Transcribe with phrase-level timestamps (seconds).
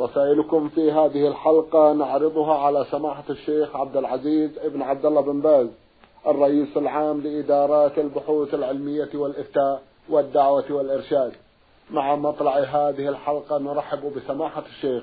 [0.00, 5.66] رسائلكم في هذه الحلقة نعرضها على سماحة الشيخ عبد العزيز ابن عبد الله بن باز
[6.26, 11.32] الرئيس العام لإدارات البحوث العلمية والإفتاء والدعوة والإرشاد.
[11.90, 15.02] مع مطلع هذه الحلقة نرحب بسماحة الشيخ.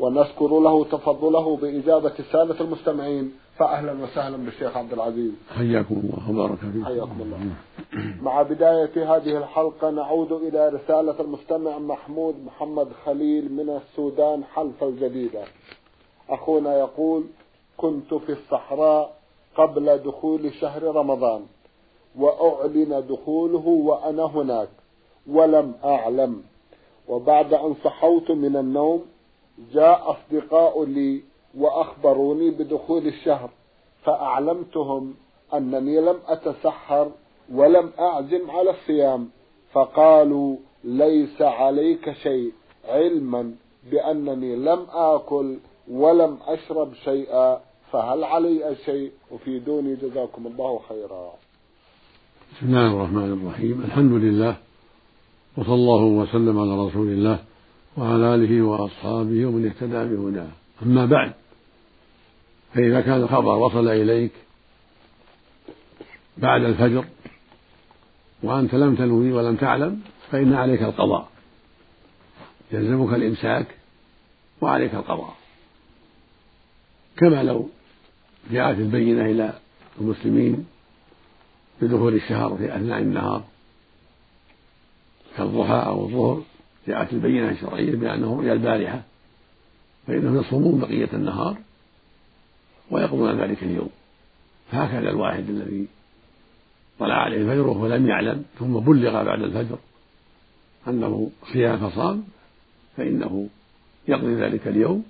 [0.00, 5.32] ونذكر له تفضله بإجابة السادة المستمعين فأهلا وسهلا بالشيخ عبد العزيز.
[5.56, 6.84] حياكم الله وبارك فيكم.
[6.84, 7.38] حياكم الله.
[8.22, 15.44] مع بداية هذه الحلقة نعود إلى رسالة المستمع محمود محمد خليل من السودان حلف الجديدة.
[16.30, 17.24] أخونا يقول
[17.76, 19.16] كنت في الصحراء
[19.56, 21.42] قبل دخول شهر رمضان
[22.18, 24.68] وأعلن دخوله وأنا هناك
[25.30, 26.42] ولم أعلم
[27.08, 29.02] وبعد أن صحوت من النوم
[29.72, 31.22] جاء أصدقاء لي
[31.58, 33.50] وأخبروني بدخول الشهر
[34.04, 35.14] فأعلمتهم
[35.54, 37.10] أنني لم أتسحر
[37.52, 39.28] ولم أعزم على الصيام
[39.72, 42.52] فقالوا ليس عليك شيء
[42.88, 43.54] علما
[43.90, 45.56] بأنني لم آكل
[45.90, 47.60] ولم أشرب شيئا
[47.92, 51.32] فهل علي شيء؟ أفيدوني جزاكم الله خيرا.
[52.52, 53.82] بسم الله الرحمن الرحيم.
[53.84, 54.56] الحمد لله
[55.58, 57.38] وصلى الله وسلم على رسول الله.
[57.96, 60.48] وعلى آله وأصحابه ومن اهتدى بهداه.
[60.82, 61.32] أما بعد
[62.74, 64.32] فإذا كان الخبر وصل إليك
[66.38, 67.04] بعد الفجر
[68.42, 71.28] وأنت لم تنوي ولم تعلم فإن عليك القضاء.
[72.72, 73.66] يلزمك الإمساك
[74.60, 75.36] وعليك القضاء.
[77.16, 77.68] كما لو
[78.50, 79.58] جاءت البينة إلى
[80.00, 80.66] المسلمين
[81.82, 83.44] بدخول الشهر في أثناء النهار
[85.36, 86.42] كالضحى أو الظهر
[86.86, 89.02] جاءت البينة الشرعية بأنه رؤيا البارحة
[90.06, 91.56] فإنهم يصومون بقية النهار
[92.90, 93.90] ويقضون ذلك اليوم.
[94.70, 95.86] فهكذا الواحد الذي
[96.98, 99.78] طلع عليه الفجر وهو لم يعلم ثم بلغ بعد الفجر
[100.88, 102.24] أنه صيام فصام
[102.96, 103.48] فإنه
[104.08, 105.04] يقضي ذلك اليوم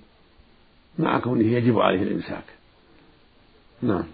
[0.99, 2.45] مع كونه يجب عليه الإمساك.
[3.83, 4.05] نعم.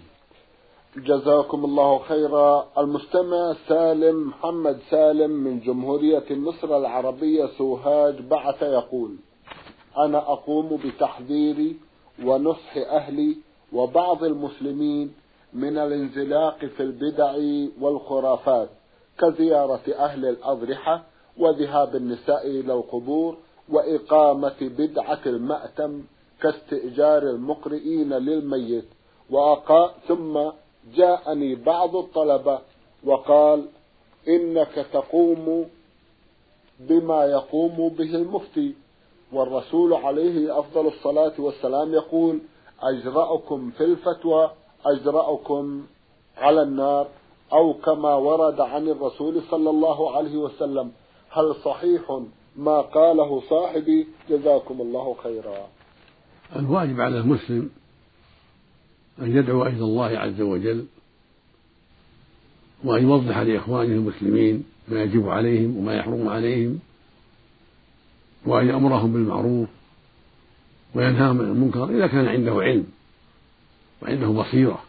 [0.97, 2.69] جزاكم الله خيرا.
[2.79, 9.17] المستمع سالم محمد سالم من جمهورية مصر العربية سوهاج بعث يقول
[9.99, 11.77] أنا أقوم بتحذير
[12.25, 13.37] ونصح أهلي
[13.73, 15.13] وبعض المسلمين
[15.53, 17.37] من الانزلاق في البدع
[17.81, 18.69] والخرافات
[19.19, 21.05] كزيارة أهل الأضرحة
[21.39, 23.37] وذهاب النساء إلى القبور
[23.69, 26.03] وإقامة بدعة المأتم
[26.43, 28.85] كاستئجار المقرئين للميت
[29.31, 30.51] وأقا ثم
[30.95, 32.59] جاءني بعض الطلبة
[33.05, 33.69] وقال
[34.29, 35.67] إنك تقوم
[36.81, 38.75] بما يقوم به المفتي.
[39.33, 42.39] والرسول عليه أفضل الصلاة والسلام يقول
[42.83, 44.51] أجرأكم في الفتوى
[44.87, 45.87] أجرأكم
[46.37, 47.07] على النار
[47.53, 50.93] أو كما ورد عن الرسول صلى الله عليه وسلم.
[51.31, 52.21] هل صحيح
[52.57, 55.69] ما قاله صاحبي؟ جزاكم الله خيرا.
[56.57, 57.71] الواجب على المسلم
[59.21, 60.87] أن يدعو إلى الله عز وجل
[62.85, 66.79] وأن يوضح لإخوانه المسلمين ما يجب عليهم وما يحرم عليهم
[68.47, 69.69] وأن يأمرهم بالمعروف
[70.95, 72.87] وينهاهم عن المنكر إذا كان عنده علم
[74.03, 74.83] وعنده بصيرة.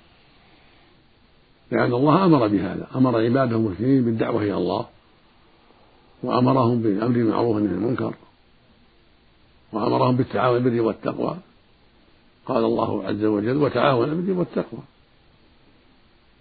[1.71, 4.85] لأن الله أمر بهذا أمر عباده المسلمين بالدعوة إلى الله
[6.23, 8.13] وأمرهم بالأمر بالمعروف والنهي عن المنكر
[9.73, 11.37] وأمرهم بالتعاون بالبر والتقوى.
[12.45, 14.79] قال الله عز وجل وتعاون بالبر والتقوى.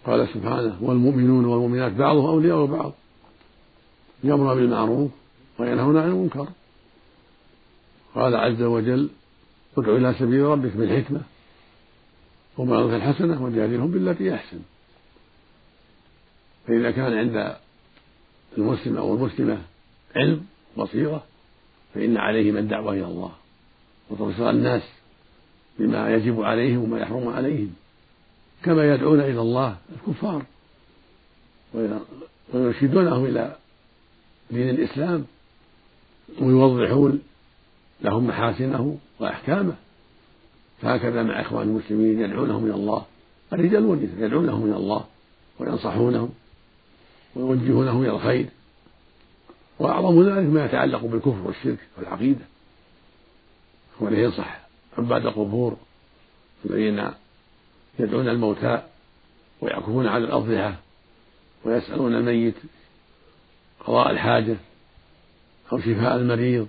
[0.06, 2.92] قال سبحانه والمؤمنون والمؤمنات بعضهم أولياء بعض.
[4.24, 5.10] يأمر بالمعروف
[5.58, 6.48] وينهون عن المنكر.
[8.14, 9.10] قال عز وجل
[9.78, 11.20] ادع إلى سبيل ربك بالحكمة
[12.58, 14.58] وموعظة الحسنة وجادلهم بالتي أحسن.
[16.66, 17.56] فإذا كان عند
[18.58, 19.58] المسلم أو المسلمة
[20.16, 20.46] علم
[20.78, 21.24] بصيرة
[21.94, 23.32] فإن عليهم الدعوة إلى الله.
[24.10, 24.82] وتبصر الناس
[25.78, 27.72] بما يجب عليهم وما يحرم عليهم
[28.62, 30.42] كما يدعون إلى الله الكفار
[32.54, 33.56] ويرشدونهم إلى
[34.50, 35.24] دين الإسلام
[36.40, 37.22] ويوضحون
[38.00, 39.74] لهم محاسنه وأحكامه.
[40.82, 43.04] فهكذا مع إخوان المسلمين يدعونهم إلى الله
[43.52, 45.04] الرجال والنساء يدعونهم إلى الله
[45.58, 46.30] وينصحونهم
[47.36, 48.46] ويوجهونهم إلى الخير.
[49.78, 52.44] وأعظم ذلك ما يتعلق بالكفر والشرك والعقيدة
[54.00, 54.61] وأنه ينصح
[54.98, 55.76] عباد القبور
[56.64, 57.10] الذين
[57.98, 58.82] يدعون الموتى
[59.60, 60.76] ويعكفون على الأضرحة
[61.64, 62.54] ويسألون الميت
[63.80, 64.56] قضاء الحاجة
[65.72, 66.68] أو شفاء المريض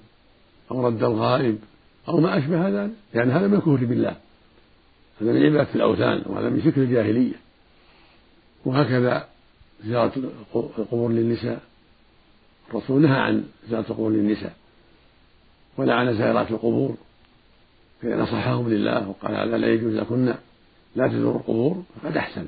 [0.72, 1.60] أو رد الغائب
[2.08, 4.16] أو ما أشبه ذلك لأن هذا من الكفر بالله.
[5.22, 7.34] هذا من عبادة الأوثان وهذا من شكل الجاهلية.
[8.66, 9.28] وهكذا
[9.86, 10.14] زيارة
[10.56, 11.62] القبور للنساء.
[12.70, 14.56] الرسول نهى عن زيارة القبور للنساء
[15.78, 16.96] ولعن زائرات القبور.
[18.04, 20.34] فإن نصحهم لله وقال هذا لا يجوز لكن
[20.96, 22.48] لا تزوروا القبور فقد أحسن.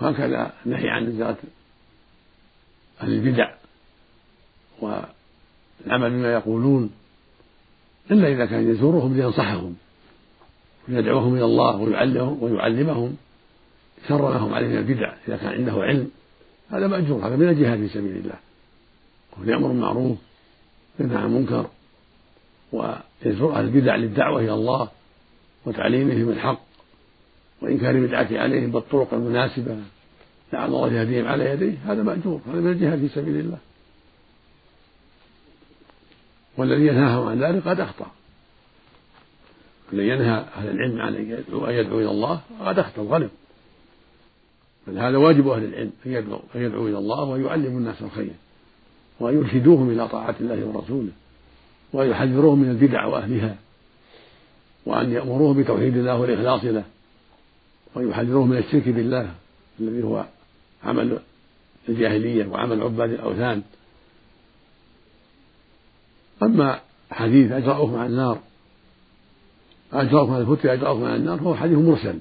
[0.00, 1.36] وهكذا النهي عن زيارة
[3.00, 3.50] أهل البدع
[4.80, 6.90] والعمل بما يقولون
[8.10, 9.76] إلا إذا كان يزورهم لينصحهم
[10.88, 13.16] ويدعوهم إلى الله ويعلمهم ويعلمهم
[14.08, 16.10] شر ما هم عليه من البدع إذا كان عنده علم.
[16.70, 18.38] هذا مأجور هذا من الجهاد في سبيل الله.
[19.40, 20.18] ويأمر بالمعروف
[21.00, 21.70] وينهى عن المنكر
[22.74, 24.88] أهل البدع للدعوة إلى الله
[25.66, 26.60] وتعليمهم الحق
[27.62, 29.76] وإنكار بدعة عليهم بالطرق المناسبة
[30.52, 33.58] لعل الله يهديهم على يديه هذا مأجور هذا من الجهاد في سبيل الله.
[36.56, 38.06] والذي ينهاهم عن ذلك قد أخطأ.
[39.92, 43.30] الذي ينهى أهل العلم عن أن يدعو, يدعو إلى الله قد أخطأ وغلب
[44.86, 48.32] بل هذا واجب أهل العلم أن يدعو أن يدعو إلى الله ويعلم الناس الخير
[49.20, 51.12] وأن يرشدوهم إلى طاعة الله ورسوله.
[51.92, 53.56] وأن يحذروهم من البدع وأهلها
[54.86, 56.84] وأن يأمروهم بتوحيد الله والإخلاص له
[57.94, 59.34] وأن يحذروهم من الشرك بالله
[59.80, 60.24] الذي هو
[60.84, 61.18] عمل
[61.88, 63.62] الجاهلية وعمل عباد الأوثان.
[66.42, 66.80] أما
[67.10, 68.38] حديث أجرأكم على النار
[69.92, 72.18] أجرأكم على الفتية أجرأكم على النار هو حديث مرسل.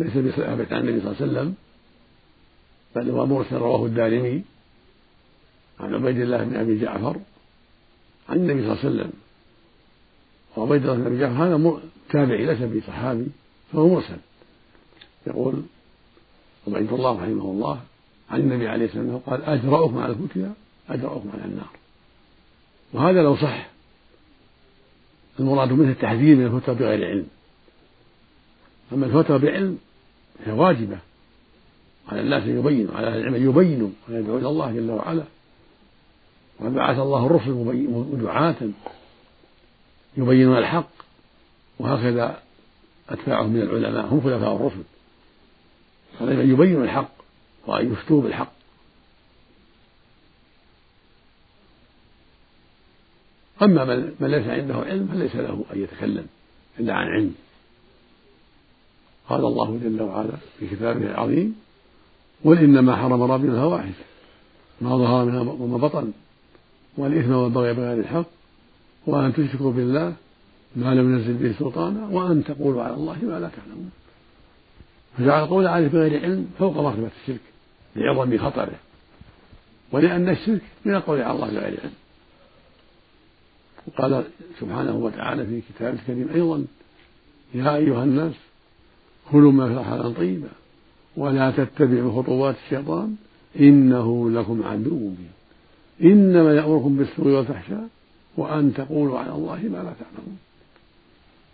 [0.00, 1.54] ليس بثابت عن النبي صلى الله عليه وسلم
[2.96, 4.42] بل هو مرسل رواه الدارمي
[5.80, 7.16] عن عبيد الله بن أبي جعفر
[8.28, 9.12] عن النبي صلى الله عليه وسلم.
[10.56, 11.80] وعبيد الله بن جعفر هذا
[12.10, 13.26] تابعي ليس بصحابي
[13.72, 14.16] فهو مرسل.
[15.26, 15.62] يقول
[16.68, 17.80] عبيد الله رحمه الله
[18.30, 20.52] عن النبي عليه الصلاة والسلام قال أجرأكم على الفتيا
[20.88, 21.70] أجرأكم على النار.
[22.92, 23.68] وهذا لو صح.
[25.40, 27.26] المراد منه التحذير من الفتوى بغير علم.
[28.92, 29.78] أما الفتوى بعلم
[30.44, 30.98] فهي واجبة.
[32.08, 35.24] على الناس أن يبينوا على أهل العلم أن يبينوا ويدعوا إلى الله جل وعلا.
[36.60, 38.56] وقد بعث الله الرسل دعاة
[40.16, 40.90] يبينون الحق
[41.78, 42.42] وهكذا
[43.08, 44.82] أتباعهم من العلماء هم خلفاء الرسل.
[46.20, 47.12] عليهم أن يبينوا الحق
[47.66, 48.52] وأن يفتوا بالحق.
[53.62, 53.84] أما
[54.20, 56.26] من ليس عنده علم فليس له أن يتكلم
[56.80, 57.34] إلا عن علم.
[59.28, 61.56] قال الله جل وعلا في كتابه العظيم
[62.44, 63.94] قل إنما حرم ربي الفواحش
[64.80, 66.12] ما ظهر منها وما بطن.
[66.98, 68.26] والإثم والبغي بغير الحق
[69.06, 70.14] وأن تشركوا بالله
[70.76, 73.90] ما لم ينزل به سلطانا وأن تقولوا على الله ما لا تعلمون.
[75.18, 77.40] فجعل القول عليه بغير علم فوق مرتبة الشرك
[77.96, 78.78] لعظم خطره
[79.92, 81.92] ولأن الشرك من القول على الله بغير علم.
[83.86, 84.24] وقال
[84.60, 86.64] سبحانه وتعالى في كتابه الكريم أيضا
[87.54, 88.34] يا أيها الناس
[89.32, 90.48] كلوا ما في حلالا طيبا
[91.16, 93.16] ولا تتبعوا خطوات الشيطان
[93.60, 95.37] إنه لكم عدو مبين.
[96.02, 97.88] إنما يأمركم بالسوء والفحشاء
[98.36, 100.38] وأن تقولوا على الله ما لا تعلمون.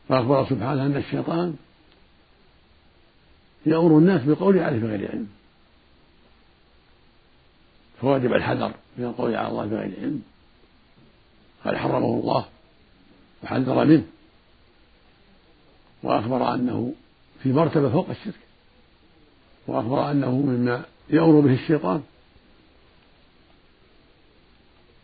[0.08, 1.56] فأخبر سبحانه أن الشيطان
[3.66, 5.28] يأمر الناس بالقول عليه بغير علم.
[8.00, 10.22] فواجب الحذر من القول على الله بغير علم.
[11.64, 12.46] قد حرمه الله
[13.44, 14.04] وحذر منه.
[16.02, 16.92] وأخبر أنه
[17.42, 18.40] في مرتبة فوق الشرك.
[19.66, 22.02] وأخبر أنه مما يأمر به الشيطان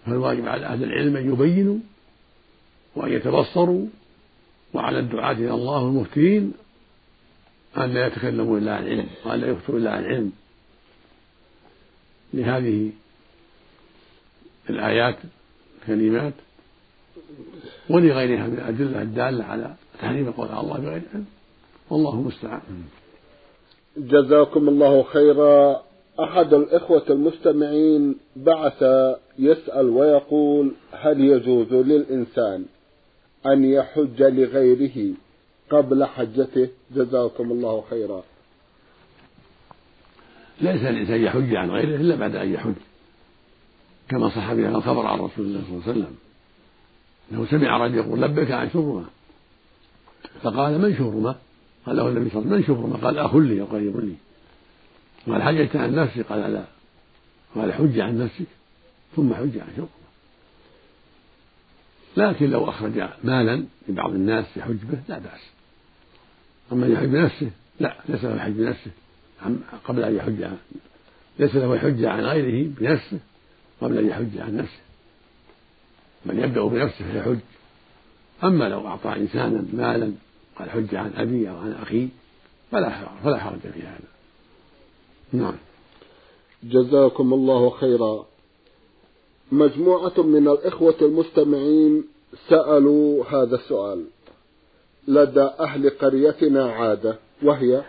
[0.07, 1.79] فالواجب على أهل العلم أن يبينوا
[2.97, 3.87] وأن يتبصروا
[4.75, 6.53] وعلى الدعاة إلى الله والمفتين
[7.77, 10.33] أن لا يتكلموا إلا عن علم وأن لا يفتوا إلا عن علم
[12.35, 12.91] لهذه
[14.71, 15.17] الآيات
[15.83, 16.35] الكلمات
[17.91, 21.27] ولغيرها من الأدلة الدالة على تحريم القول على الله بغير علم.
[21.91, 22.85] والله المستعان.
[23.97, 25.83] جزاكم الله خيرا.
[26.25, 28.85] أحد الإخوة المستمعين بعث
[29.39, 32.65] يسأل ويقول هل يجوز للإنسان
[33.47, 35.15] أن يحج لغيره
[35.71, 38.23] قبل حجته؟ جزاكم الله خيرا.
[40.61, 42.75] ليس الإنسان يحج عن غيره إلا بعد أن يحج
[44.09, 46.17] كما صح بهذا الخبر عن رسول الله صلى الله عليه وسلم.
[47.33, 49.05] إنه سمع رجل يقول لبيك عن شبرمه
[50.43, 51.35] فقال من شبرمه؟
[51.87, 54.15] قال له النبي صلى الله عليه وسلم من شبرمه؟ قال أخ لي وقريب لي.
[55.27, 56.65] قال حججت عن نفسي قال لا.
[57.55, 58.47] قال حج عن نفسك
[59.17, 60.01] ثم حج عن شبرمه
[62.17, 65.41] لكن لو أخرج مالا لبعض الناس يحج به لا بأس.
[66.73, 67.51] أما يحج بنفسه
[67.81, 68.91] لا ليس له يحج بنفسه.
[69.85, 70.47] قبل أن يحج
[71.39, 73.19] ليس له الحجة عن غيره بنفسه
[73.81, 74.81] قبل أن يحج عن نفسه.
[76.27, 77.39] بل يبدأ بنفسه فيحج
[78.45, 80.13] أما لو أعطى إنسانا مالا
[80.57, 82.09] قال حج عن أبي أو عن أخي
[82.71, 84.20] فلا فلا حرج في هذا.
[85.33, 85.55] نعم.
[86.63, 88.27] جزاكم الله خيرا.
[89.53, 92.05] مجموعة من الإخوة المستمعين
[92.49, 94.05] سألوا هذا السؤال.
[95.09, 97.83] لدى أهل قريتنا عادة وهي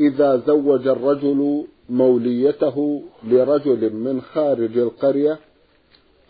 [0.00, 5.38] إذا زوج الرجل موليته لرجل من خارج القرية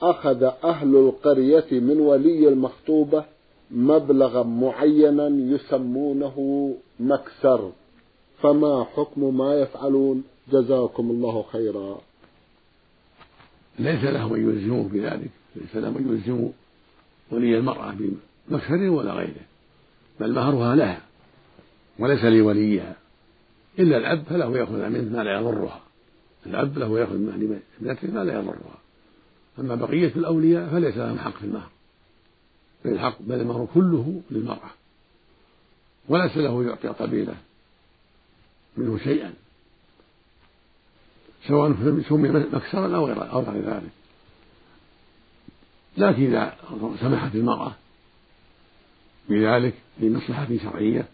[0.02, 3.24] أخذ أهل القرية من ولي المخطوبة
[3.70, 6.68] مبلغا معينا يسمونه
[7.00, 7.72] مكسر.
[8.42, 12.00] فما حكم ما يفعلون؟ جزاكم الله خيرا.
[13.78, 16.50] ليس له من يلزمه بذلك ليس له من يلزم
[17.30, 17.94] ولي المرأة
[18.48, 19.46] بمكسر ولا غيره
[20.20, 21.00] بل مهرها لها
[21.98, 22.96] وليس لوليها.
[23.78, 25.80] إلا الأب فله يأخذ منه ما لا يضرها
[26.46, 28.78] الأب له يأخذ من ابنته ما لا يضرها.
[29.58, 31.70] أما بقية الأولياء فليس لهم حق في المهر
[32.84, 34.70] بل الحق بل المهر كله للمرأة.
[36.08, 37.34] وليس له يعطي قبيلة
[38.76, 39.32] منه شيئا.
[41.48, 41.72] سواء
[42.08, 43.90] سمي مكسرا أو غير أو غير ذلك.
[45.96, 46.56] لكن إذا
[47.00, 47.74] سمحت المرأة
[49.28, 51.08] بذلك لمصلحة شرعية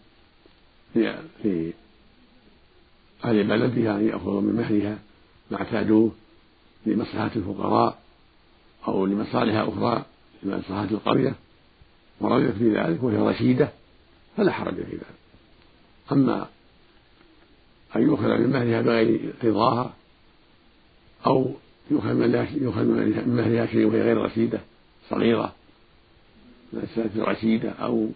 [0.93, 1.73] في
[3.25, 4.99] أهل بلدها أن يأخذوا من مهرها
[5.51, 6.11] ما اعتادوه
[6.85, 7.99] لمصلحة الفقراء
[8.87, 10.05] أو لمصالح أخرى
[10.43, 11.35] لمصلحة القرية.
[12.21, 13.69] ورغبت في ذلك وهي رشيدة
[14.37, 15.19] فلا حرج في ذلك.
[16.11, 16.47] أما
[17.95, 19.93] أن يؤخذ من مهرها بغير رضاها
[21.25, 21.53] أو
[21.91, 24.59] يؤخذ من مهرها شيء وهي غير رشيدة
[25.09, 25.55] صغيرة
[26.73, 28.09] ليست رشيدة أو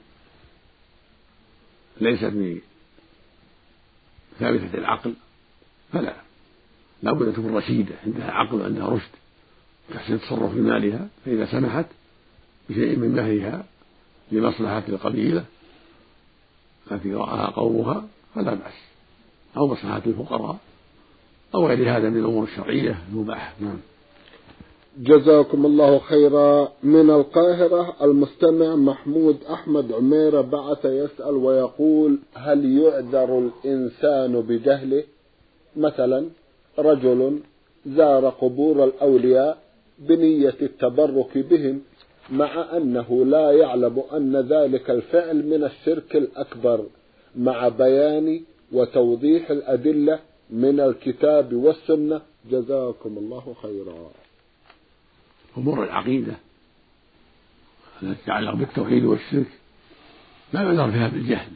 [2.02, 2.62] ليست
[4.40, 5.14] ثابتة العقل
[5.94, 6.16] فلا.
[7.04, 9.10] لا بد أن تكون رشيدة عندها عقل وعندها رشد.
[9.94, 11.86] تحسن التصرف في مالها فإذا سمحت
[12.70, 13.66] بشيء من مهرها
[14.32, 15.46] لمصلحة القبيلة
[16.92, 18.93] التي رآها قومها فلا بأس.
[19.58, 20.58] أو مصلحة الفقراء
[21.56, 23.54] أو غير هذا من الأمور الشرعية المباحة.
[23.60, 23.78] نعم.
[24.98, 26.72] جزاكم الله خيرا.
[26.84, 35.04] من القاهرة المستمع محمود أحمد عميرة بعث يسأل ويقول هل يعذر الإنسان بجهله؟
[35.76, 36.26] مثلا
[36.80, 37.40] رجل
[37.86, 39.58] زار قبور الأولياء
[40.00, 41.82] بنية التبرك بهم
[42.30, 46.86] مع أنه لا يعلم أن ذلك الفعل من الشرك الأكبر
[47.36, 48.42] مع بيان
[48.74, 52.22] وتوضيح الأدلة من الكتاب والسنة.
[52.52, 54.12] جزاكم الله خيرا.
[55.58, 56.34] أمور العقيدة
[58.04, 59.52] التي تتعلق بالتوحيد والشرك
[60.54, 61.52] لا يعذر فيها بالجهل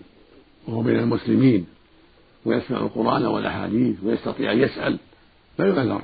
[0.68, 1.68] وهو بين المسلمين
[2.46, 5.00] ويسمع القرآن والأحاديث ويستطيع أن يسأل
[5.60, 6.02] لا يعذر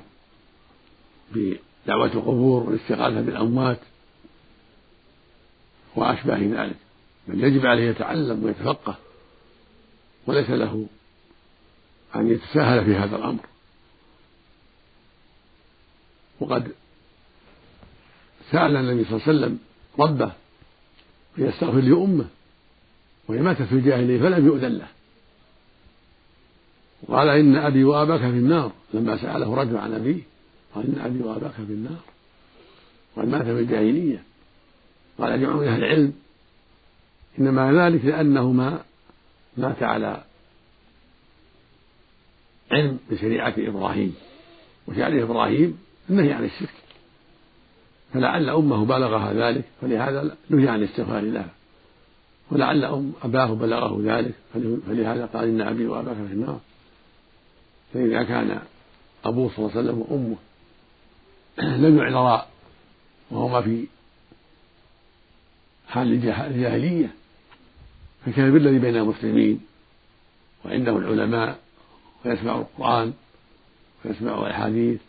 [1.36, 3.80] بدعوة القبور والاستغاثة بالأموات
[5.96, 6.78] وأشباه ذلك.
[7.28, 8.98] بل يجب عليه يتعلم ويتفقه
[10.28, 10.86] وليس له
[12.16, 13.46] أن يتساهل في هذا الأمر.
[16.40, 16.72] وقد
[18.52, 19.60] سأل النبي صلى الله عليه وسلم
[20.00, 20.32] ربه
[21.36, 22.26] فيستغفر لأمه
[23.28, 24.88] وهي ماتت في الجاهلية فلم يؤذن له.
[27.04, 28.72] وقال إن أبي وأباك في النار.
[28.94, 30.22] لما سأله رجل عن أبيه
[30.76, 32.02] قال إن أبي وأباك في النار.
[33.16, 34.24] وقد مات في الجاهلية.
[35.18, 36.14] قال جمع أهل العلم
[37.40, 38.84] إنما ذلك لأنهما
[39.58, 40.24] مات على
[42.74, 44.16] علم بشريعة إبراهيم.
[44.88, 46.74] وشريعة إبراهيم النهي عن الشرك.
[48.14, 51.50] فلعل أمه بلغها ذلك فلهذا نهي عن الاستغفار لها
[52.52, 54.34] ولعل أم أباه بلغه ذلك
[54.88, 56.60] فلهذا قال إن أبي وأباك في النار.
[57.94, 58.60] فإذا كان
[59.26, 60.38] أبوه صلى الله عليه وسلم وأمه
[61.88, 62.48] لم يعذرا
[63.32, 63.86] وهما في
[65.88, 67.14] حال الجاهلية
[68.26, 69.62] فكان بالذي بين المسلمين
[70.66, 71.60] وعندهم العلماء
[72.26, 73.14] ويسمع القرآن
[74.06, 75.02] ويسمع الأحاديث.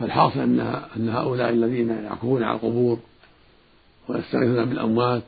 [0.00, 0.60] فالحاصل أن
[0.96, 2.98] أن هؤلاء الذين يعكفون على القبور
[4.08, 5.22] ويستغيثون بالأموات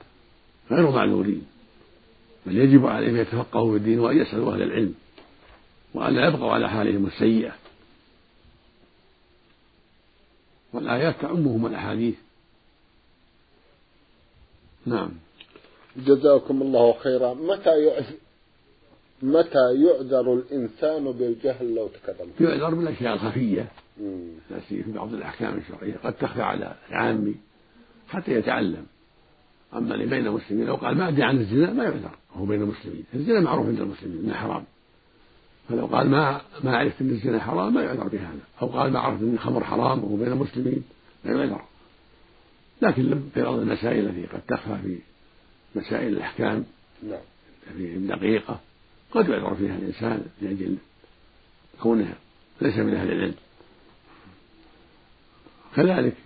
[0.70, 1.46] غير معذورين
[2.46, 4.94] بل يجب عليهم أن يتفقهوا في الدين وأن يسألوا أهل العلم
[5.94, 7.52] وأن لا يبقوا على حالهم السيئة.
[10.72, 12.14] والآيات تعمهم الأحاديث.
[14.86, 15.10] نعم.
[15.96, 17.34] جزاكم الله خيرا.
[17.34, 17.70] متى
[19.22, 23.68] متى يعذر الإنسان بالجهل لو تكلم؟ يعذر بالأشياء الخفية.
[24.50, 25.96] التي في بعض الأحكام الشرعية.
[26.04, 27.34] قد تخفى على العامي
[28.08, 28.86] حتى يتعلم.
[29.74, 32.18] أما اللي بين المسلمين لو قال ما أدري عن الزنا ما يعذر.
[32.34, 33.04] وهو بين المسلمين.
[33.14, 34.64] الزنا معروف عند المسلمين إنه حرام.
[35.68, 38.40] فلو قال ما ما عرفت إن الزنا حرام ما يعذر بهذا.
[38.62, 40.84] أو قال ما عرفت إن الخمر حرام وهو بين المسلمين
[41.24, 41.64] لا يعذر.
[42.82, 44.98] لكن في بعض المسائل التي قد تخفى في
[45.74, 46.64] مسائل الأحكام
[47.02, 47.20] نعم.
[47.76, 48.60] في دقيقة
[49.10, 50.76] قد يعذر فيها الإنسان لأجل
[51.82, 52.14] كونه
[52.60, 53.34] ليس من أهل العلم.
[55.76, 56.16] كذلك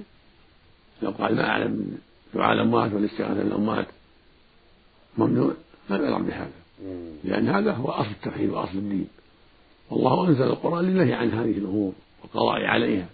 [1.03, 1.99] لو قال ما أعلم
[2.35, 3.87] دعاء الأموات والاستغاثة بالاموات
[5.19, 5.55] ممنوع
[5.91, 6.53] لا يعذر بهذا.
[7.25, 9.09] لأن هذا هو أصل التوحيد وأصل الدين.
[9.91, 13.09] والله أنزل القرآن للنهي عن هذه الأمور والقضاء عليها.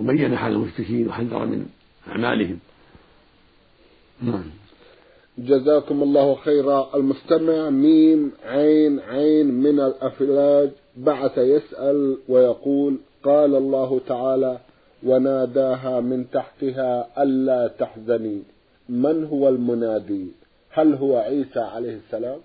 [0.00, 1.66] وبين حال المشركين وحذر من
[2.08, 2.58] أعمالهم.
[4.22, 4.44] نعم.
[5.38, 6.90] جزاكم الله خيرا.
[6.94, 14.58] المستمع ميم عين عين من الأفلاج بعث يسأل ويقول قال الله تعالى
[15.02, 18.42] وناداها من تحتها ألا تحزني.
[18.88, 20.26] من هو المنادي؟
[20.70, 22.38] هل هو عيسى عليه السلام؟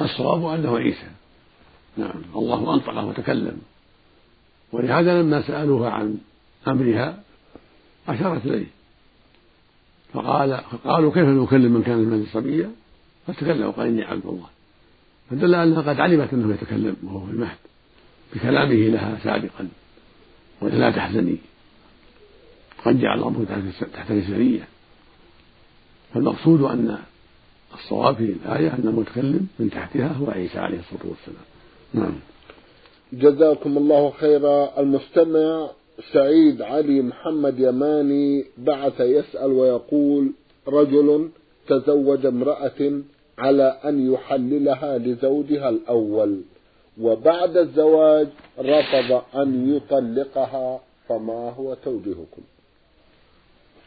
[0.00, 1.10] الصواب أنه عيسى.
[1.96, 2.22] نعم.
[2.36, 3.60] الله أنطقه وتكلم.
[4.72, 6.18] ولهذا لما سألوها عن
[6.68, 7.22] أمرها
[8.08, 8.81] أشارت إليه.
[10.12, 12.70] فقال فقالوا كيف نكلم من كان في المهد صبيا
[13.26, 14.46] فتكلم وقال إني عبد الله.
[15.30, 17.56] فدل أنها قد علمت أنه يتكلم وهو في المهد
[18.34, 19.68] بكلامه لها سابقا
[20.60, 21.36] ولا تحزني.
[22.84, 23.44] قد جعل ربه
[23.94, 24.68] تحت رسالية
[26.14, 26.98] فالمقصود أن
[27.74, 31.44] الصواب في الآية أن المتكلم من تحتها هو عيسى عليه الصلاة والسلام.
[31.94, 32.14] نعم.
[33.12, 34.80] جزاكم الله خيرا.
[34.80, 35.70] المستمع
[36.12, 40.32] سعيد علي محمد يماني بعث يسأل ويقول
[40.68, 41.30] رجل
[41.68, 43.00] تزوج امرأة
[43.38, 46.40] على أن يحللها لزوجها الأول
[47.00, 52.42] وبعد الزواج رفض أن يطلقها فما هو توجيهكم؟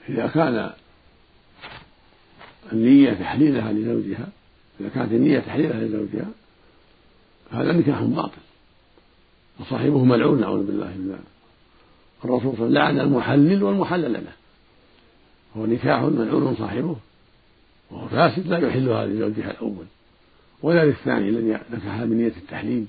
[0.09, 0.69] إذا كان
[2.71, 4.27] النية تحليلها لزوجها
[4.79, 6.27] إذا كانت النية تحليلها لزوجها
[7.51, 8.41] هذا نكاح باطل
[9.59, 11.34] وصاحبه ملعون نعوذ بالله من ذلك.
[12.25, 14.33] الرسول صلى الله عليه وسلم لعن المحلل والمحلل له.
[15.57, 16.95] هو نكاح ملعون صاحبه.
[17.91, 19.85] وهو فاسد لا يحلها لزوجها الأول.
[20.61, 22.85] ولا للثاني الذي نكحها بنية التحليل.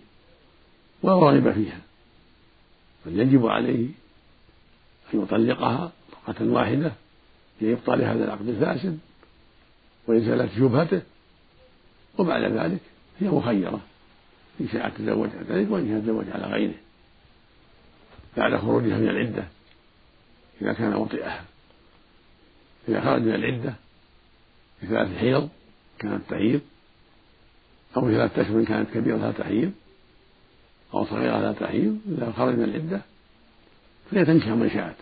[1.02, 1.80] ولا رغب فيها.
[3.06, 3.88] بل يجب عليه
[5.14, 5.92] أن يطلقها
[6.26, 6.92] طلقة واحدة
[7.60, 8.98] لإبطال هذا العقد الفاسد
[10.06, 11.02] وإزالة شبهته.
[12.18, 12.80] وبعد ذلك
[13.20, 13.80] هي مخيرة.
[14.60, 16.74] إن شاءت تزوج على ذلك وإن شاءت تزوج على غيره.
[18.36, 19.44] بعد خروجها من العدة
[20.62, 21.44] إذا كان وطئها.
[22.88, 23.74] إذا خرج من العدة
[24.80, 25.48] في ثلاث حيض
[25.98, 26.60] كانت تحيض
[27.96, 29.72] أو في ثلاثة أشهر كانت كبيرة لا تحيض
[30.94, 33.00] أو صغيرة لا تحيض إذا خرج من العدة
[34.10, 34.96] فهي تنكح من شاءت.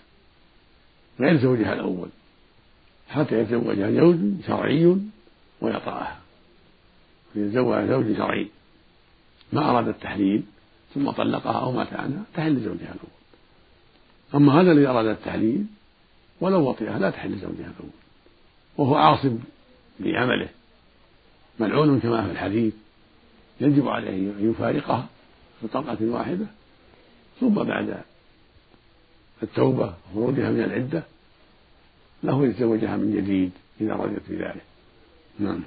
[1.21, 2.09] غير زوجها الأول
[3.09, 4.17] حتى يتزوجها زوج
[4.47, 4.97] شرعي
[5.61, 6.19] ويطأها.
[7.35, 8.49] يتزوج زوج شرعي
[9.53, 10.43] ما أراد التحليل
[10.95, 13.24] ثم طلقها أو مات عنها تحل زوجها الأول.
[14.35, 15.65] أما هذا الذي أراد التحليل
[16.41, 17.91] ولو وطئها لا تحل زوجها الأول.
[18.77, 19.39] وهو عاصم
[20.01, 20.49] بعمله
[21.61, 22.75] ملعون كما في الحديث
[23.61, 25.07] يجب عليه أن يفارقها
[25.61, 26.47] في طلقة واحدة
[27.41, 28.01] ثم بعد
[29.43, 31.03] التوبة وخروجها من العدة
[32.23, 34.63] له يتزوجها من جديد إذا رضيت بذلك.
[35.39, 35.61] نعم.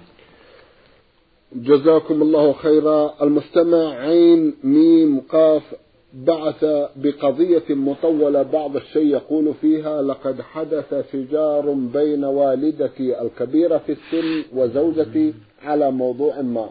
[1.55, 3.23] جزاكم الله خيرا.
[3.23, 5.63] المستمع عين ميم قاف
[6.13, 6.65] بعث
[6.95, 15.33] بقضية مطولة بعض الشيء يقول فيها لقد حدث شجار بين والدتي الكبيرة في السن وزوجتي
[15.63, 16.69] على موضوع ما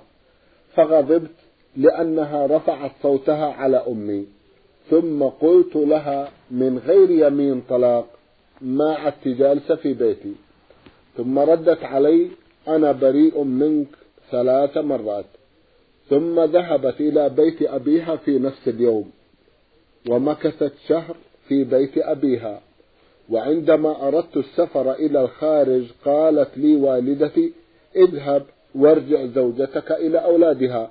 [0.74, 1.30] فغضبت
[1.76, 4.26] لأنها رفعت صوتها على أمي
[4.90, 8.06] ثم قلت لها من غير يمين طلاق
[8.60, 10.32] ما عدت جالسة في بيتي.
[11.16, 12.28] ثم ردت علي
[12.68, 13.88] أنا بريء منك
[14.30, 15.24] ثلاث مرات.
[16.10, 19.10] ثم ذهبت إلى بيت أبيها في نفس اليوم.
[20.08, 21.16] ومكثت شهر
[21.48, 22.60] في بيت أبيها.
[23.30, 27.52] وعندما أردت السفر إلى الخارج قالت لي والدتي
[27.96, 28.42] اذهب
[28.74, 30.90] وارجع زوجتك إلى أولادها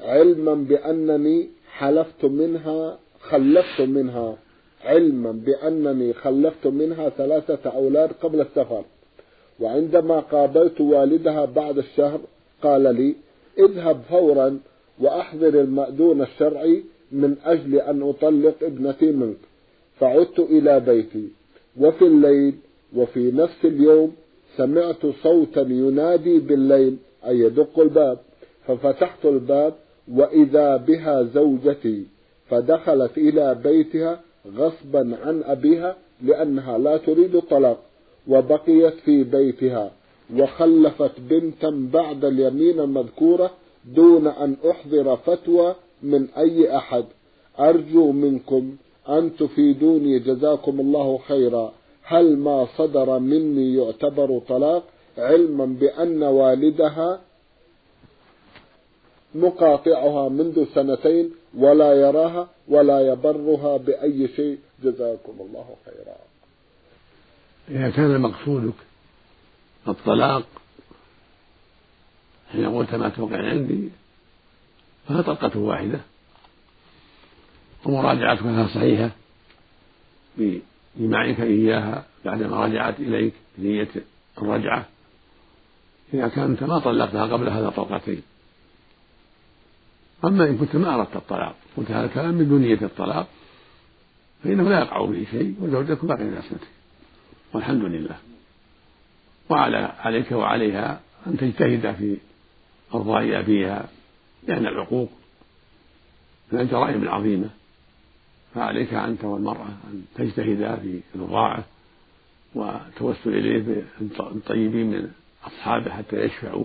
[0.00, 4.36] علما بأنني حلفت منها خلفت منها
[4.84, 8.84] علما بأنني خلفت منها ثلاثة أولاد قبل السفر.
[9.60, 12.20] وعندما قابلت والدها بعد الشهر
[12.62, 13.14] قال لي
[13.58, 14.58] اذهب فورا
[15.00, 19.36] وأحضر المأذون الشرعي من أجل أن أطلق ابنتي منك.
[20.00, 21.28] فعدت إلى بيتي.
[21.80, 22.54] وفي الليل
[22.96, 24.12] وفي نفس اليوم
[24.56, 28.18] سمعت صوتا ينادي بالليل أي يدق الباب.
[28.66, 29.74] ففتحت الباب
[30.08, 32.04] وإذا بها زوجتي
[32.50, 34.20] فدخلت إلى بيتها
[34.56, 37.82] غصبا عن أبيها لأنها لا تريد الطلاق.
[38.28, 39.92] وبقيت في بيتها.
[40.36, 43.50] وخلفت بنتا بعد اليمين المذكورة
[43.84, 47.04] دون أن أحضر فتوى من أي أحد.
[47.58, 48.76] أرجو منكم
[49.08, 51.72] أن تفيدوني جزاكم الله خيرا.
[52.02, 54.84] هل ما صدر مني يعتبر طلاق؟
[55.18, 57.20] علما بأن والدها
[59.34, 64.58] مقاطعها منذ سنتين ولا يراها ولا يبرها بأي شيء.
[64.84, 66.16] جزاكم الله خيرا.
[67.68, 68.74] إذا كان مقصودك
[69.88, 70.46] الطلاق
[72.52, 73.88] حين قلت ما توقع عندي
[75.08, 76.00] فهي طلقة واحدة.
[77.84, 79.10] ومراجعتها صحيحة.
[80.38, 83.88] بجماعك إياها بعدما رجعت إليك بنية
[84.38, 84.86] الرجعة.
[86.14, 88.22] إذا كنت ما طلقتها قبل هذا طلقتين.
[90.24, 93.26] أما إن كنت ما أردت الطلاق قلت هذا الكلام من دون نية الطلاق
[94.44, 96.68] فإنه لا يقع به شيء وزوجتك باقي في عصمتك
[97.52, 98.16] والحمد لله.
[99.48, 102.16] وعلى عليك وعليها أن تجتهد في
[102.94, 103.88] إرضاء أبيها.
[104.48, 105.08] لأن العقوق
[106.52, 107.50] من الجرائم العظيمة
[108.54, 111.64] فعليك أنت والمرأة أن تجتهدا في الرضاعة
[112.54, 115.10] والتوسل إليه بالطيبين من
[115.46, 116.64] أصحابه حتى يشفعوا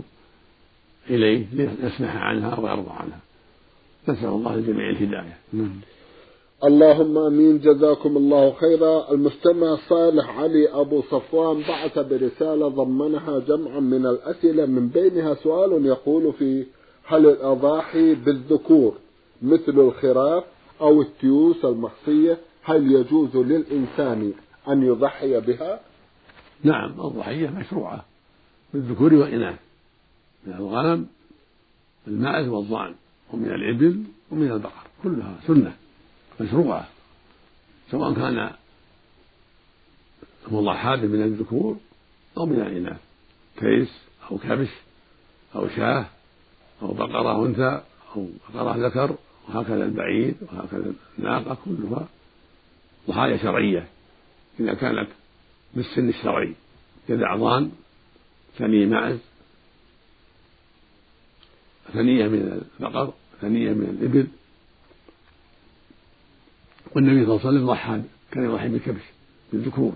[1.09, 3.19] إليه ليسمح عنها ويرضى عنها.
[4.07, 5.37] نسأل الله للجميع الهداية.
[5.53, 5.81] نعم.
[6.63, 7.59] اللهم آمين.
[7.59, 9.11] جزاكم الله خيرا.
[9.11, 16.33] المستمع صالح علي أبو صفوان بعث برسالة ضمنها جمعا من الأسئلة من بينها سؤال يقول
[16.33, 16.65] فيه
[17.09, 18.97] هل الأضاحي بالذكور
[19.41, 20.43] مثل الخراف
[20.81, 24.33] أو التيوس المحصيه هل يجوز للإنسان
[24.67, 25.79] أن يضحي بها؟
[26.63, 28.05] نعم الضحية مشروعة
[28.73, 29.59] بالذكور والإناث
[30.45, 31.07] من الغنم
[32.07, 32.95] الماعز والضأن
[33.33, 35.75] ومن الإبل ومن البقر كلها سنة
[36.41, 36.87] مشروعة
[37.91, 38.51] سواء كان
[40.51, 41.77] مضحى من الذكور
[42.37, 42.99] أو من الإناث
[43.57, 43.89] كيس
[44.31, 44.69] أو كبش
[45.55, 46.05] أو شاة
[46.81, 47.81] أو بقرة أنثى
[48.15, 49.15] أو بقرة ذكر
[49.47, 52.07] وهكذا البعير وهكذا الناقة كلها
[53.07, 53.87] ضحايا شرعية.
[54.59, 55.07] إذا كانت
[55.73, 56.55] بالسن الشرعي
[57.07, 57.71] كذعضان
[58.57, 59.19] ثني معز
[61.93, 64.27] ثنية من البقر ثنية من الإبل.
[66.95, 69.03] والنبي صلى الله عليه وسلم ضحى كان يضحي بالكبش
[69.53, 69.93] بالذكور.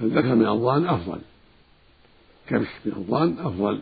[0.00, 1.20] فالذكر من الضان أفضل
[2.46, 3.80] كبش من الضان أفضل.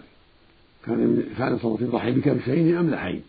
[0.87, 3.23] كان كان عليه وسلم يضحي بكبشين أملحين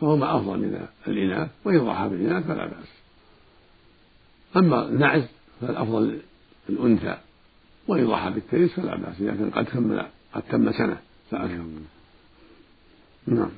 [0.00, 2.88] فهما أفضل من الإناث وإن ضحى بالإناث فلا بأس.
[4.56, 5.22] أما النعز
[5.60, 6.18] فالأفضل
[6.68, 7.16] الأنثى
[7.88, 10.98] وإن ضحى بالتيس فلا بأس إذا كان قد كمل قد تم سنة.
[11.30, 11.64] فأكثر
[13.26, 13.50] نعم.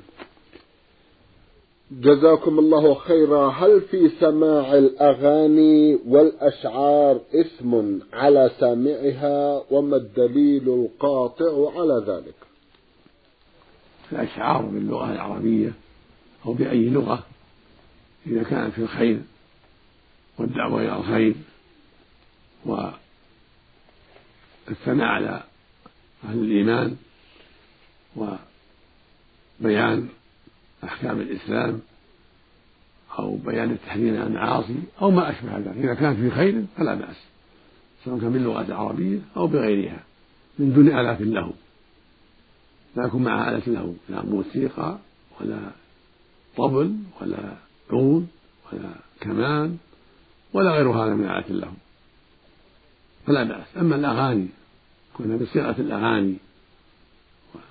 [1.93, 3.51] جزاكم الله خيرا.
[3.51, 12.50] هل في سماع الأغاني والأشعار اسم على سامعها وما الدليل القاطع على ذلك؟
[14.13, 15.73] الأشعار باللغة العربية
[16.47, 17.27] أو بأي لغة
[18.27, 19.21] إذا كانت في الخير
[20.39, 21.35] والدعوة إلى الخير
[24.69, 25.43] والثناء على
[26.25, 26.97] أهل الإيمان
[29.61, 30.09] وبيان
[30.85, 31.81] أحكام الإسلام
[33.19, 35.77] أو بيان التحذير عن المعاصي أو ما أشبه ذلك.
[35.77, 37.17] إذا كانت في خير فلا بأس
[38.05, 40.05] سواء كان باللغة العربية أو بغيرها
[40.59, 41.53] من دون آلات له.
[42.97, 44.99] لا يكون مع آلة له لا موسيقى
[45.41, 45.59] ولا
[46.57, 47.57] طبل ولا
[47.91, 48.27] عود
[48.73, 49.77] ولا كمان
[50.53, 51.73] ولا غير هذا من آلات له
[53.27, 53.67] فلا بأس.
[53.77, 54.49] أما الأغاني
[55.15, 56.37] كنا بصيغة الأغاني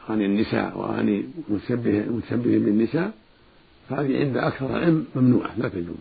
[0.10, 3.12] أغاني النساء وأغاني متشبه متشبه بالنساء
[3.90, 5.96] فهذه عند أكثر العلم ممنوعة لا تجوز.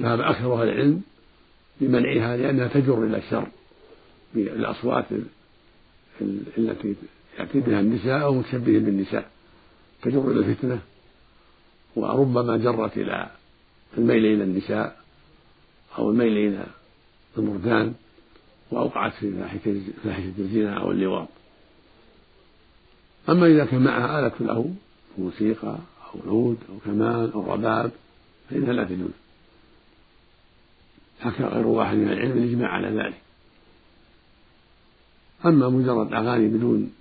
[0.00, 1.02] ذهب أكثر أهل العلم
[1.80, 3.48] بمنعها لأنها تجر إلى الشر
[4.34, 5.04] بالأصوات
[6.58, 6.94] التي
[7.38, 9.30] يأتي بها النساء أو متشبه بالنساء.
[10.02, 10.80] تجر إلى الفتنة
[11.96, 13.30] وربما جرت إلى
[13.98, 15.00] الميل إلى النساء
[15.98, 16.66] أو الميل إلى
[17.38, 17.94] المردان
[18.70, 19.32] وأوقعت في
[20.04, 21.28] فاحشة الزنا أو اللواط.
[23.28, 24.74] أما إذا كان معها آلة له
[25.18, 25.78] موسيقى
[26.14, 27.90] أو عود أو كمان أو رباب
[28.50, 29.10] فإنها لا تجوز.
[31.20, 33.20] حكى غير واحد من العلم الإجماع على ذلك.
[35.46, 36.92] أما مجرد أغاني بدون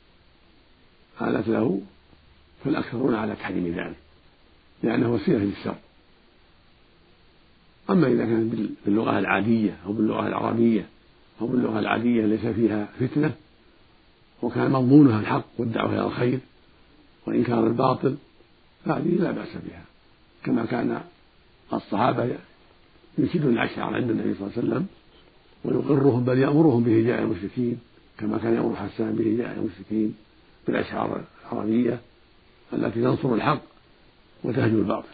[1.21, 1.81] آلة له
[2.63, 3.97] فالأكثرون على تحريم ذلك
[4.83, 5.75] لأنه وسيلة للشر
[7.89, 10.85] أما إذا كان باللغة العادية أو باللغة العربية
[11.41, 13.31] أو باللغة العادية ليس فيها فتنة
[14.41, 16.39] وكان مضمونها الحق والدعوة إلى الخير
[17.27, 18.15] وإنكار الباطل
[18.85, 19.83] فهذه لا بأس بها.
[20.43, 21.01] كما كان
[21.73, 22.37] الصحابة
[23.17, 24.87] ينشدون الأشعار عند النبي صلى الله عليه وسلم
[25.63, 27.79] ويقرهم بل يأمرهم بهجاء المشركين
[28.19, 30.15] كما كان يأمر حسان بهجاء المشركين
[30.67, 31.99] بالأشعار العربية
[32.73, 33.61] التي تنصر الحق
[34.43, 35.07] وتهجو الباطل.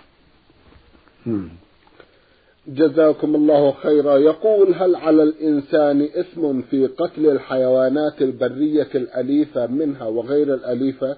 [2.68, 4.18] جزاكم الله خيرا.
[4.18, 11.18] يقول هل على الإنسان إثم في قتل الحيوانات البرية الأليفة منها وغير الأليفة؟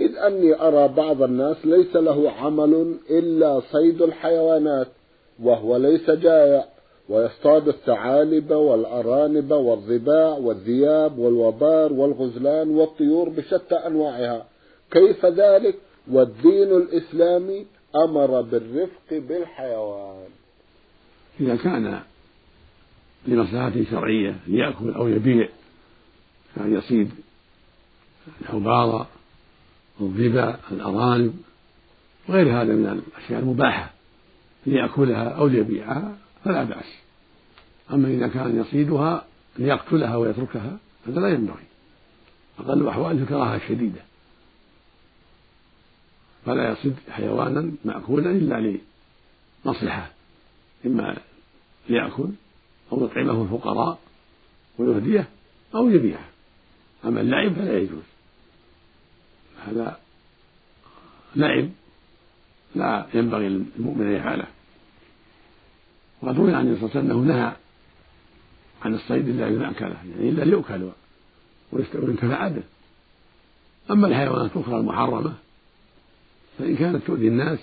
[0.00, 4.88] إذ أني أرى بعض الناس ليس له عمل إلا صيد الحيوانات
[5.42, 6.64] وهو ليس جائع.
[7.10, 14.46] ويصطاد الثعالب والأرانب والضباع والذياب والوبار والغزلان والطيور بشتى أنواعها.
[14.90, 15.74] كيف ذلك؟
[16.10, 20.28] والدين الإسلامي أمر بالرفق بالحيوان.
[21.40, 22.00] إذا كان
[23.26, 25.48] لمصلحة شرعية ليأكل أو يبيع
[26.56, 27.10] كان يصيد
[28.40, 29.08] الحبارة
[30.00, 31.34] الظبا الأرانب
[32.28, 33.90] وغير هذا من الأشياء المباحة
[34.66, 36.99] ليأكلها أو ليبيعها فلا بأس.
[37.92, 39.24] أما إذا كان يصيدها
[39.58, 41.64] ليقتلها ويتركها هذا لا ينبغي.
[42.58, 44.00] أقل أحواله الكراهة الشديدة
[46.46, 48.78] فلا يصد حيوانا مأكولا إلا
[49.64, 50.10] لمصلحة
[50.86, 51.16] إما
[51.88, 52.28] ليأكل
[52.92, 53.98] أو يطعمه الفقراء
[54.78, 55.28] ويهديه
[55.74, 56.28] أو يبيعه.
[57.04, 58.02] أما اللعب فلا يجوز.
[59.66, 59.98] هذا
[61.36, 61.68] لعب
[62.74, 64.46] لا ينبغي للمؤمن أن يفعله.
[66.22, 67.56] وقد روي عن النبي صلى الله عليه وسلم أنه نهى
[68.82, 70.90] عن الصيد إلا إذا أكله يعني إلا ليؤكل
[71.72, 72.62] وينتفع به
[73.90, 75.32] أما الحيوانات الأخرى المحرمة
[76.58, 77.58] فإن كانت تؤذي الناس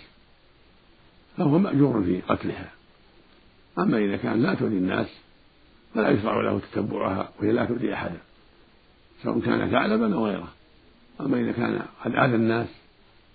[1.38, 2.72] فهو مأجور في قتلها.
[3.80, 5.08] أما إذا كان لا تؤذي الناس
[5.96, 8.18] فلا يشرع له تتبعها وهي لا تؤذي أحدا
[9.24, 10.54] سواء كان ثعلبا أو غيره.
[11.22, 12.68] أما إذا كان قد آذى الناس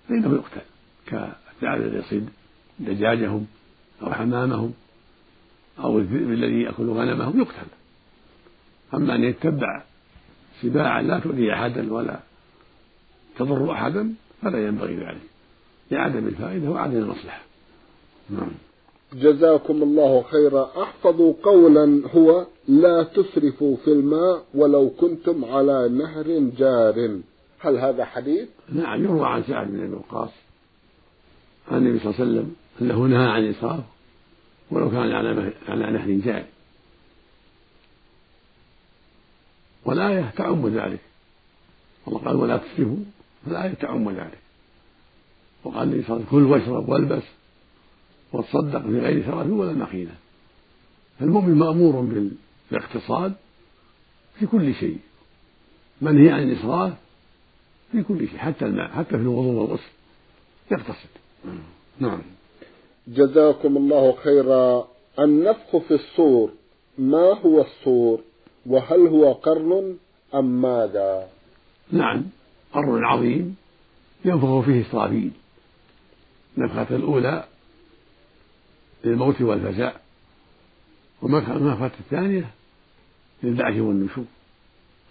[0.09, 0.61] فإنه يقتل
[1.07, 2.29] كالثعلب الذي يصيد
[2.79, 3.47] دجاجهم
[4.03, 4.75] أو حمامهم.
[5.78, 7.66] أو الذئب الذي يأكل غنمهم يقتل.
[8.94, 9.82] أما أن يتبع
[10.62, 12.20] سباعا لا تؤذي أحدا ولا
[13.38, 15.22] تضر أحدا فلا ينبغي ذلك.
[15.90, 17.42] لعدم الفائدة وعدم المصلحة.
[18.30, 18.50] نعم.
[19.12, 20.82] جزاكم الله خيرا.
[20.82, 27.20] أحفظوا قولا هو لا تسرفوا في الماء ولو كنتم على نهر جار.
[27.64, 30.30] هل هذا حديث؟ نعم يروى عن سعد بن أبي وقاص
[31.70, 33.85] عن النبي صلى الله عليه وسلم أنه نهى عن الاسراف
[34.72, 36.44] ولو كان على على نهر جار
[39.85, 41.00] والآية تعم ذلك.
[42.08, 42.96] الله قال ولا تسرفوا.
[43.44, 44.38] فالآية تعم ذلك.
[45.64, 47.22] وقال النبي صلى الله عليه وسلم كل واشرب والبس
[48.32, 50.14] وتصدق بغير سرف ولا مخيلة
[51.18, 52.24] فالمؤمن مأمور
[52.70, 53.35] بالاقتصاد
[54.38, 54.98] في كل شيء.
[56.00, 56.92] منهي عن الإسراف
[57.92, 58.38] في كل شيء.
[58.38, 59.90] حتى الماء حتى في الوضوء والغسل
[60.70, 61.08] يقتصد.
[62.00, 62.22] نعم.
[63.09, 64.88] جزاكم الله خيرا.
[65.19, 66.51] النفخ في الصور
[66.99, 68.21] ما هو الصور؟
[68.67, 69.97] وهل هو قرن
[70.35, 71.29] أم ماذا؟
[71.93, 72.25] نعم
[72.73, 73.57] قرن عظيم
[74.25, 75.31] ينفخ فيه إسرافيل
[76.59, 77.45] النفخة الأولى
[79.05, 79.93] للموت والفزع
[81.23, 82.51] والنفخة الثانية
[83.43, 84.25] للبعث والنشور.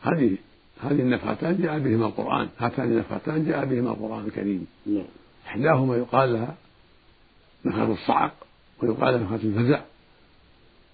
[0.01, 0.37] هذه
[0.81, 4.67] هذه النفختان جاء بهما القرآن هاتان النفختان جاء بهما القرآن الكريم.
[4.85, 5.05] نعم.
[5.47, 6.55] إحداهما يقال لها
[7.65, 8.33] نفخة الصعق
[8.83, 9.81] ويقال نفخة الفزع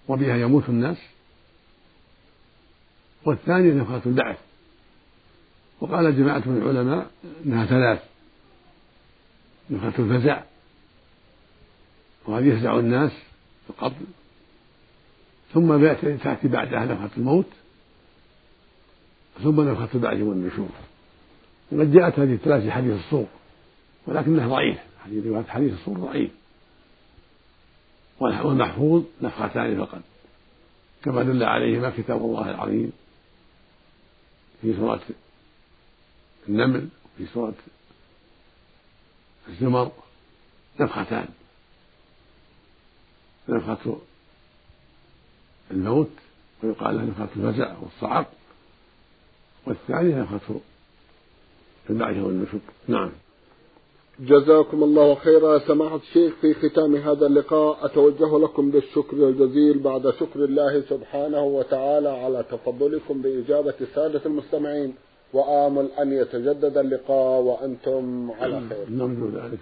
[0.08, 0.98] وبها يموت الناس.
[3.26, 4.38] والثانية نفخة البعث
[5.82, 7.12] وقال جماعة من العلماء
[7.46, 8.04] أنها ثلاث.
[9.70, 10.44] نفخة الفزع
[12.26, 13.12] وهذه يفزع الناس
[13.64, 14.06] في القبر
[15.54, 17.46] ثم تأتي بعدها نفخة الموت.
[19.44, 20.70] ثم نفخة البعث والنشور.
[21.72, 23.28] وقد جاءت هذه الثلاث في حديث الصور
[24.08, 26.32] ولكنها ضعيف حديث رواية حديث الصور ضعيف.
[28.20, 30.02] والمحفوظ نفختان فقط
[31.04, 32.92] كما دل عليهما كتاب الله العظيم
[34.62, 35.02] في سورة
[36.50, 37.54] النمل في سورة
[39.48, 39.92] الزمر
[40.80, 41.28] نفختان
[43.50, 43.98] نفخة
[45.72, 46.12] الموت
[46.64, 48.32] ويقال لها نفخة الفزع والصعق
[49.66, 50.60] والثانية نفخة
[51.90, 53.12] البعث والنشور نعم.
[54.20, 55.60] جزاكم الله خيرا.
[55.60, 62.10] سماحة الشيخ في ختام هذا اللقاء أتوجه لكم بالشكر الجزيل بعد شكر الله سبحانه وتعالى
[62.10, 64.94] على تفضلكم بإجابة السادة المستمعين.
[65.34, 68.86] وآمل أن يتجدد اللقاء وأنتم على خير.
[68.90, 69.60] نرجو ذلك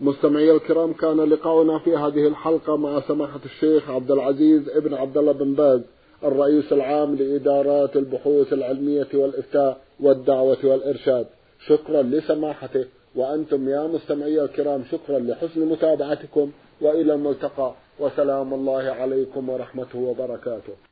[0.00, 5.32] مستمعي الكرام كان لقاؤنا في هذه الحلقة مع سماحة الشيخ عبد العزيز ابن عبد الله
[5.32, 5.80] بن باز
[6.24, 11.26] الرئيس العام لإدارات البحوث العلمية والإفتاء والدعوة والإرشاد.
[11.66, 12.84] شكرا لسماحته.
[13.18, 16.50] وأنتم يا مستمعي الكرام شكرا لحسن متابعتكم
[16.80, 20.87] وإلى الملتقى وسلام الله عليكم ورحمته وبركاته.